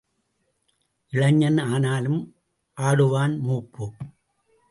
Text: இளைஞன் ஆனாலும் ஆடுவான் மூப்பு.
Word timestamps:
இளைஞன் 1.13 1.57
ஆனாலும் 1.57 2.21
ஆடுவான் 2.77 3.39
மூப்பு. 3.39 3.85